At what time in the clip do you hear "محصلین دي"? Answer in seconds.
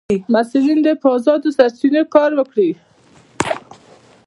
0.33-0.93